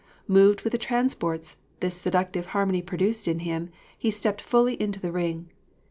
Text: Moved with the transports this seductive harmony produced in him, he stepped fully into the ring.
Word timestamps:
Moved 0.27 0.63
with 0.63 0.71
the 0.71 0.79
transports 0.79 1.57
this 1.79 1.93
seductive 1.93 2.47
harmony 2.57 2.81
produced 2.81 3.27
in 3.27 3.37
him, 3.41 3.69
he 3.99 4.09
stepped 4.09 4.41
fully 4.41 4.73
into 4.81 4.99
the 4.99 5.11
ring. 5.11 5.51